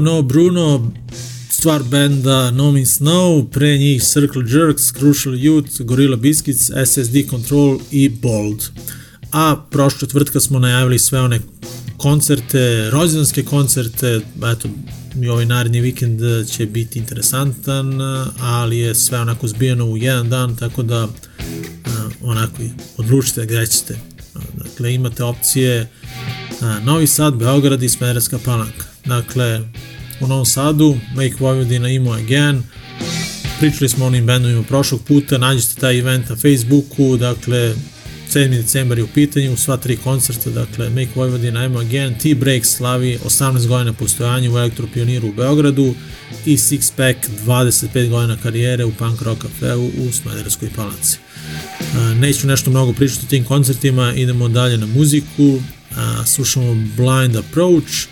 [0.01, 0.93] No, Bruno,
[1.51, 7.79] stvar benda No Means No, pre njih Circle Jerks, Crucial Youth, Gorilla Biscuits, SSD Control
[7.91, 8.71] i Bold.
[9.33, 11.41] A prošle četvrtka smo najavili sve one
[11.97, 14.21] koncerte, rođendanske koncerte,
[14.53, 14.69] eto,
[15.23, 16.21] i ovaj naredni vikend
[16.51, 18.01] će biti interesantan,
[18.41, 21.09] ali je sve onako zbijeno u jedan dan, tako da a,
[22.23, 22.63] onako
[22.97, 23.99] odlučite gde ćete.
[24.55, 25.89] Dakle, imate opcije
[26.61, 28.98] a, Novi Sad, Beograd i Smederevska palanka.
[29.09, 29.61] Dakle,
[30.21, 32.63] u Novom Sadu, Make Vojvodina Imo Again,
[33.59, 37.75] pričali smo o onim bendovima prošlog puta, nađete taj event na Facebooku, dakle,
[38.33, 38.49] 7.
[38.49, 43.67] decembar je u pitanju, sva tri koncerta, dakle, Make Vojvodina Imo Again, T-Break slavi 18
[43.67, 45.95] godina postojanja u Elektropioniru u Beogradu
[46.47, 51.19] i Six Pack 25 godina karijere u Punk Rock Cafeu u Smederevskoj palanci.
[51.97, 55.59] A, Neću nešto mnogo pričati o tim koncertima, idemo dalje na muziku,
[55.97, 58.07] a, slušamo Blind Approach,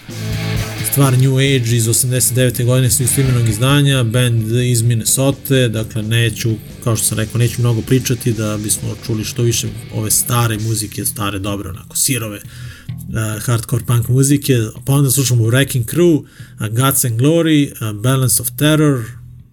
[0.97, 2.65] stvar New Age iz 89.
[2.65, 7.81] godine sa istoimenog izdanja, band iz Minnesota, dakle neću, kao što sam rekao, neću mnogo
[7.81, 13.85] pričati da bismo čuli što više ove stare muzike, stare dobre, onako sirove uh, hardcore
[13.85, 16.27] punk muzike, pa onda slušamo Wrecking Crew, uh,
[16.69, 19.05] Guts and Glory, uh, Balance of Terror,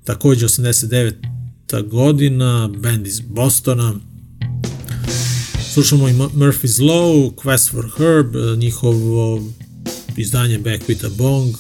[0.04, 1.14] takođe 89.
[1.90, 3.94] godina, band iz Bostona,
[5.74, 9.44] Slušamo i Mur- Murphy's Law, Quest for Herb, eh, njihovo
[10.18, 11.56] izdanje Back with a Bong,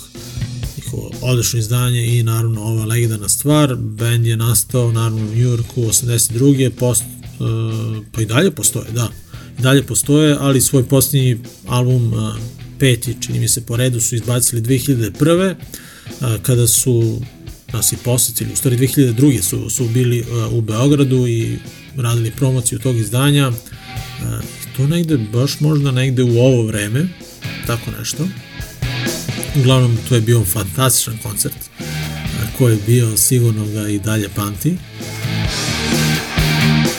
[0.78, 3.76] njihovo odlično izdanje i naravno ova legendarna stvar.
[3.76, 6.70] Band je nastao naravno u Yorku 82.
[6.70, 9.10] Post, uh, pa i dalje postoje, da.
[9.60, 11.38] I dalje postoje, ali svoj posljednji
[11.68, 12.36] album, uh,
[12.80, 15.56] peti, čini mi se po redu, su izbacili 2001.
[15.56, 17.22] Uh, kada su
[17.74, 19.41] nas i posetili, u stvari 2002.
[19.41, 21.58] su, su bili u Beogradu i
[21.97, 23.51] radili promociju tog izdanja.
[24.78, 27.08] To negde, baš možda negde u ovo vreme,
[27.68, 28.28] tako nešto.
[29.59, 31.86] Uglavnom, to je bio fantastičan koncert, uh,
[32.57, 34.78] ko je bio, sigurno ga i dalje pamti.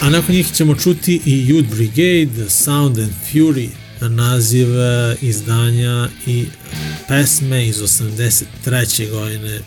[0.01, 3.69] A nakon njih ćemo čuti i Youth Brigade, Sound and Fury,
[4.01, 6.47] naziv uh, izdanja i
[7.09, 9.11] pesme iz 83.
[9.11, 9.61] godine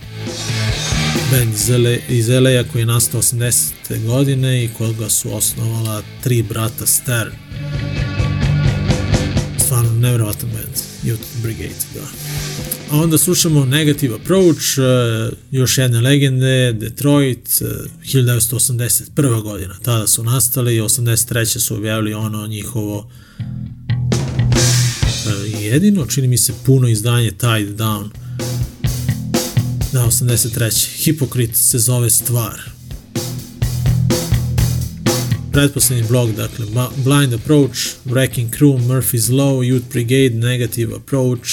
[1.32, 4.06] band iz, LA, iz LA koji je nastao 80.
[4.06, 7.32] godine i koga su osnovala tri brata Stern.
[9.58, 12.08] Stvarno nevjerovatan band, Youth Brigade, da.
[12.92, 17.68] A onda slušamo Negative Approach, uh, još jedne legende, Detroit, uh,
[18.06, 19.42] 1981.
[19.42, 19.76] godina.
[19.84, 21.60] Tada su nastali i 83.
[21.60, 23.10] su objavili ono njihovo
[25.68, 28.10] jedino, čini mi se puno izdanje Tide Down.
[29.94, 31.04] Da, 83.
[31.04, 32.77] Hipokrit se zove Stvar.
[35.58, 41.48] Pretposlednji blog, dakle, Blind Approach, Wrecking Crew, Murphy's Law, Youth Brigade, Negative Approach.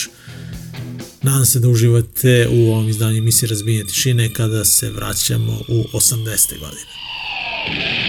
[1.23, 6.59] Nadam se da uživate u ovom izdanju emisije Razbijenje tišine kada se vraćamo u 80.
[6.61, 8.04] godine.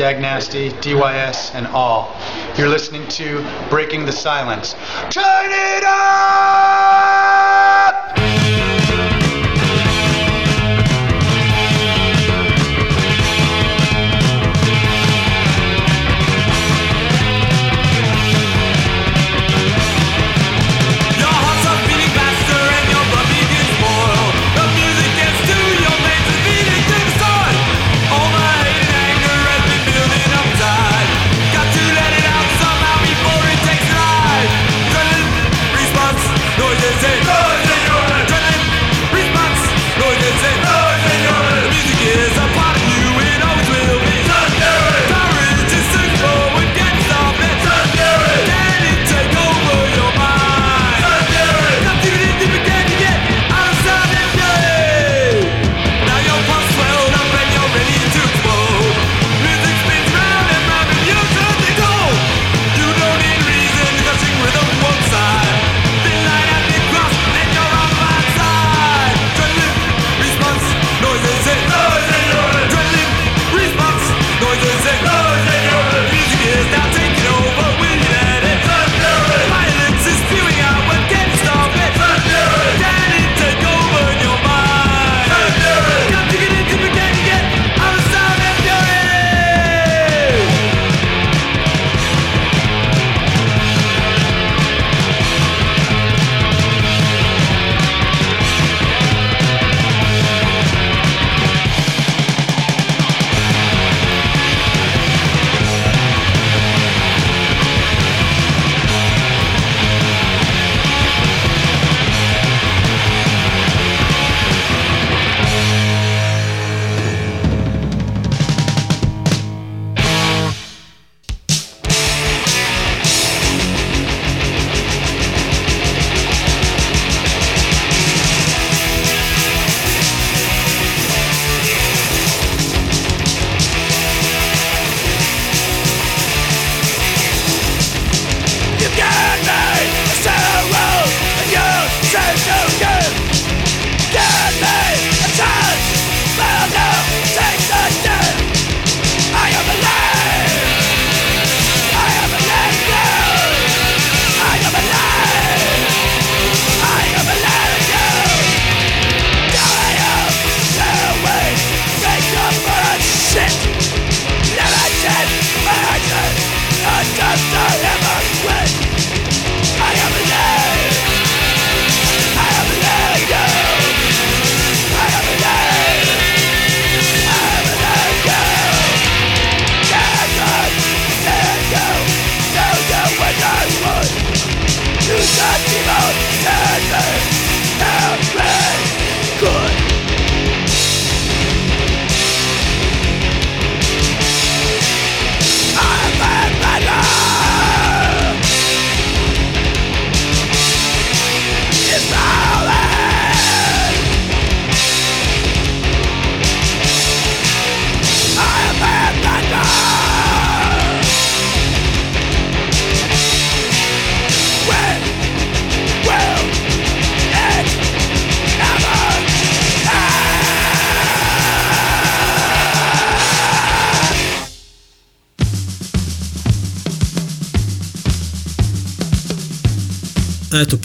[0.00, 2.16] Dag Nasty, DYS, and all.
[2.56, 4.72] You're listening to Breaking the Silence.
[5.10, 7.29] Turn it up!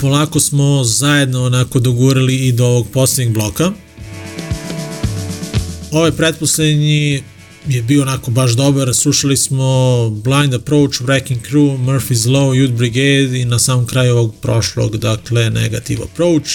[0.05, 3.71] polako smo zajedno onako dogurali i do ovog poslednjeg bloka.
[5.91, 7.23] Ovaj pretposlednji
[7.67, 13.39] je bio onako baš dobar, slušali smo Blind Approach, Wrecking Crew, Murphy's Law, Youth Brigade
[13.41, 16.49] i na samom kraju ovog prošlog, dakle, Negative Approach.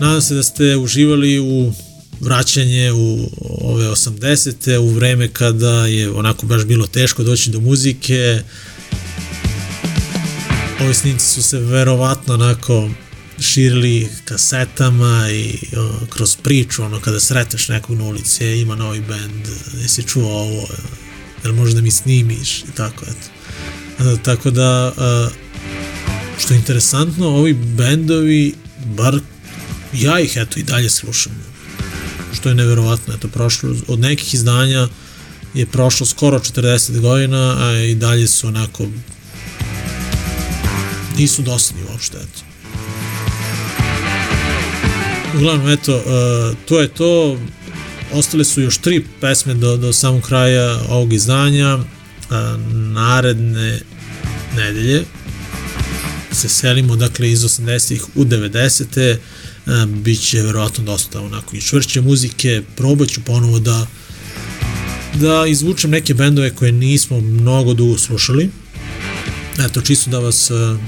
[0.00, 1.72] Nadam se da ste uživali u
[2.20, 3.28] vraćanje u
[3.60, 4.52] ove 80.
[4.64, 8.70] te u vreme kada je onako baš bilo teško doći do muzike, uh,
[10.80, 12.90] Ovi snimci su se verovatno onako
[13.40, 19.00] širili kasetama i o, kroz priču, ono, kada sreteš nekog na ulici, e, ima novi
[19.00, 19.48] band,
[19.82, 20.68] jesi čuo ovo,
[21.44, 23.28] jel možda mi snimiš i tako, eto.
[24.10, 25.34] E, tako da, e,
[26.38, 28.54] što je interesantno, ovi bendovi,
[28.84, 29.20] bar
[29.92, 31.32] ja ih eto i dalje slušam,
[32.32, 34.88] što je neverovatno, eto, prošlo, od nekih izdanja
[35.54, 38.86] je prošlo skoro 40 godina, a i dalje su onako
[41.20, 42.40] nisu dosadni uopšte, eto.
[45.36, 47.38] Uglavnom, eto, uh, to je to.
[48.12, 51.76] Ostale su još tri pesme do, do samog kraja ovog izdanja.
[51.76, 51.84] Uh,
[52.72, 53.80] naredne
[54.56, 55.04] nedelje
[56.32, 59.18] se selimo, dakle, iz 80-ih u 90-te.
[59.66, 62.62] Uh, Biće verovatno dosta onako i čvršće muzike.
[62.76, 63.86] Probat ću ponovo da
[65.14, 68.50] da izvučem neke bendove koje nismo mnogo dugo slušali.
[69.66, 70.78] Eto, čisto da vas uh,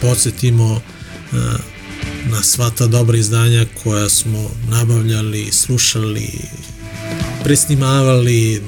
[0.00, 0.80] podsjetimo uh,
[2.30, 6.28] na sva ta dobra izdanja koja smo nabavljali, slušali,
[7.44, 8.62] presnimavali,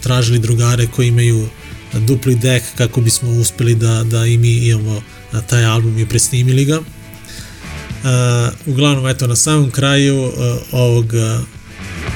[0.00, 1.48] tražili drugare koji imaju
[1.92, 5.02] dupli dek kako bismo uspeli da, da i mi imamo
[5.48, 6.78] taj album i presnimili ga.
[6.78, 10.32] Uh, uglavnom, eto, na samom kraju uh,
[10.72, 11.12] ovog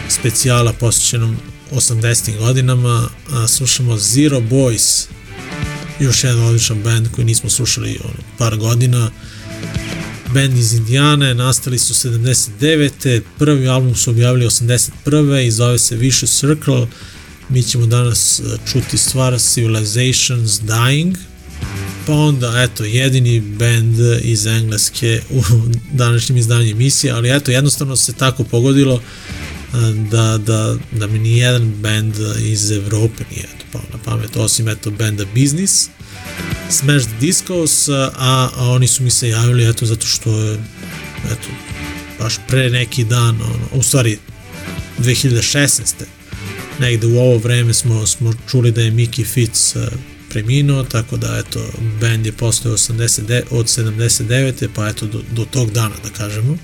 [0.08, 1.36] specijala posvećenom
[1.72, 2.38] 80.
[2.38, 5.06] godinama uh, slušamo Zero Boys,
[6.00, 9.10] još jedan odličan band koji nismo slušali ono, par godina,
[10.34, 13.20] band iz Indijane, nastali su 79.
[13.38, 15.46] Prvi album su objavili 81.
[15.46, 16.86] i zove se Vicious Circle.
[17.48, 18.40] Mi ćemo danas
[18.72, 21.16] čuti stvar Civilizations Dying.
[22.06, 25.42] Pa onda, eto, jedini band iz Engleske u
[25.92, 29.02] današnjem izdanju emisije, ali eto, jednostavno se tako pogodilo
[30.10, 34.68] da, da, da mi ni jedan band iz Evrope nije eto, pao na pamet, osim
[34.68, 35.88] eto benda Business.
[36.70, 38.10] Smash the Discos, a,
[38.56, 40.54] a oni su mi se javili eto zato što je
[41.32, 41.48] eto
[42.18, 44.18] baš pre neki dan, ono, u stvari
[44.98, 45.94] 2016.
[46.78, 49.76] negde u ovo vreme smo, smo čuli da je Mickey Fitz
[50.30, 51.60] preminuo, tako da eto
[52.00, 54.68] band je postao 89, od 79.
[54.74, 56.56] pa eto do, do tog dana da kažemo.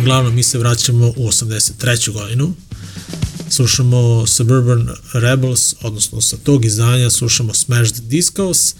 [0.00, 2.12] Uglavnom mi se vraćamo u 83.
[2.12, 2.54] godinu
[3.50, 8.74] slušamo Suburban Rebels, odnosno sa tog izdanja slušamo Smash the Discos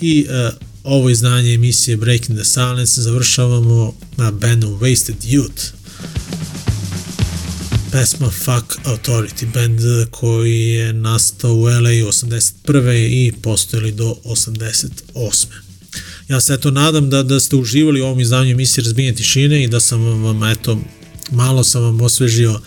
[0.00, 0.54] i uh,
[0.84, 5.62] ovo izdanje emisije Breaking the Silence završavamo na bandom Wasted Youth.
[7.92, 13.06] Pesma Fuck Authority, band koji je nastao u LA 81.
[13.10, 15.67] i postojali do 88.
[16.28, 19.68] Ja se eto nadam da, da ste uživali u ovom izdanju emisije Razbijenje tišine i
[19.68, 20.78] da sam vam eto
[21.30, 22.60] malo sam vam osvežio uh,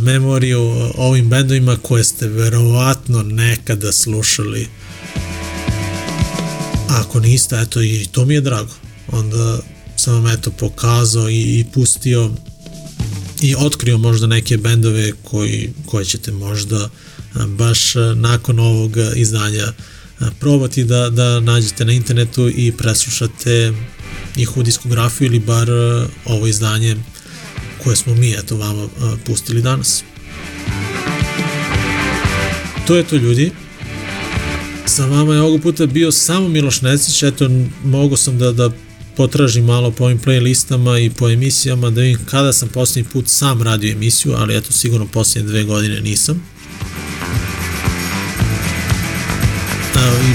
[0.00, 0.60] memoriju
[0.94, 4.68] ovim bendovima koje ste verovatno nekada slušali.
[6.88, 8.74] Ako niste, eto i to mi je drago.
[9.08, 9.58] Onda
[9.96, 12.30] sam vam eto pokazao i, i pustio
[13.42, 16.88] i otkrio možda neke bendove koji, koje ćete možda
[17.46, 19.72] baš nakon ovog izdanja
[20.40, 23.72] probati da, da nađete na internetu i preslušate
[24.36, 25.68] njihovu diskografiju ili bar
[26.24, 26.96] ovo izdanje
[27.84, 28.90] koje smo mi eto vama uh,
[29.24, 30.04] pustili danas.
[32.86, 33.50] To je to ljudi.
[34.86, 37.50] Sa vama je ovog puta bio samo Miloš Necić, eto
[37.84, 38.70] mogu sam da, da
[39.16, 43.62] potražim malo po ovim playlistama i po emisijama da vidim kada sam posljednji put sam
[43.62, 46.42] radio emisiju, ali eto sigurno posljednje dve godine nisam.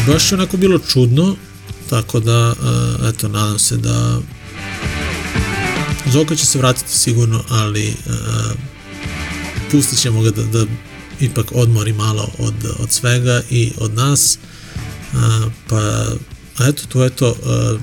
[0.07, 1.35] Baš je onako bilo čudno,
[1.89, 2.53] tako da
[3.09, 4.19] eto nadam se da
[6.11, 7.93] Zoka će se vratiti sigurno, ali
[9.71, 10.65] pustit ćemo ga da, da
[11.19, 14.37] ipak odmori malo od, od svega i od nas.
[15.67, 16.05] Pa,
[16.59, 17.29] eto, to je to.
[17.29, 17.81] Uh,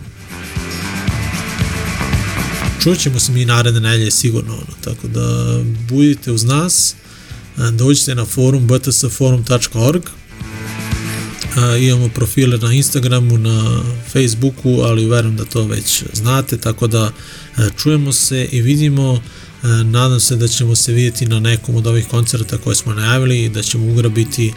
[2.82, 5.58] čućemo se mi naredne nelje sigurno, ono, tako da
[5.88, 6.94] budite uz nas,
[7.72, 10.02] dođite na forum btsforum.org
[11.56, 17.02] Uh, imamo profile na Instagramu, na Facebooku, ali verujem da to već znate, tako da
[17.04, 19.12] uh, čujemo se i vidimo.
[19.12, 19.20] Uh,
[19.84, 23.48] nadam se da ćemo se vidjeti na nekom od ovih koncerta koje smo najavili i
[23.48, 24.52] da ćemo ugrabiti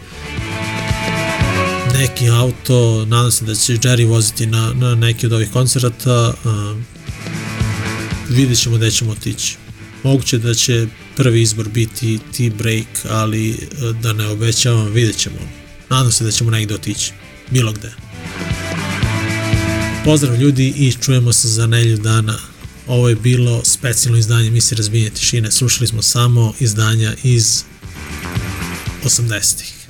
[1.93, 6.33] neki auto, nadam se da će Jerry voziti na, na neki od ovih koncerta,
[8.29, 9.57] vidjet ćemo gde ćemo otići.
[10.03, 13.67] Moguće da će prvi izbor biti T-Break, ali
[14.01, 15.60] da ne obećavam, vidjet ćemo.
[15.91, 17.11] Nadam se da ćemo negde otići,
[17.49, 17.91] bilo gde.
[20.05, 22.37] Pozdrav ljudi i čujemo se za nelju dana.
[22.87, 25.51] Ovo je bilo specijalno izdanje Misi razbijenje tišine.
[25.51, 27.63] Slušali smo samo izdanja iz
[29.03, 29.80] 80-ih.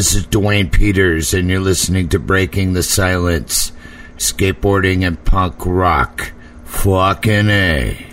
[0.00, 3.70] This is Dwayne Peters, and you're listening to Breaking the Silence
[4.16, 6.32] Skateboarding and Punk Rock.
[6.64, 8.09] Fucking A.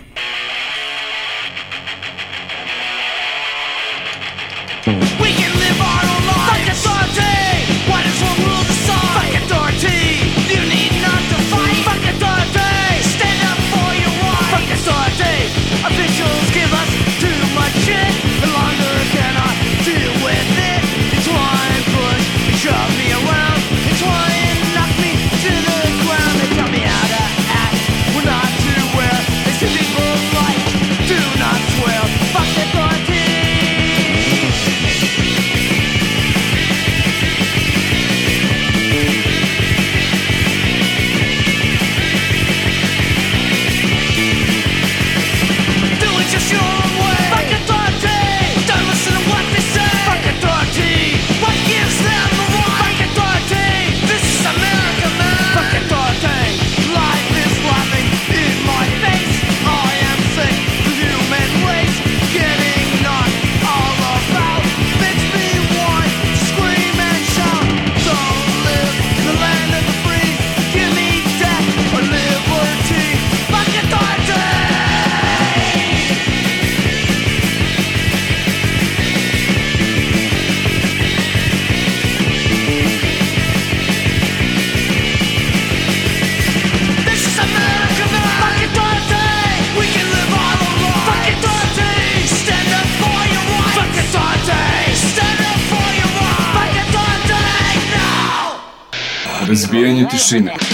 [100.30, 100.67] Машина.